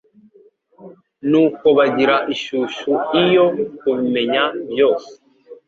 [1.29, 3.45] Nuko bagira ishyushyu iyo
[3.79, 5.09] kubimenya byose.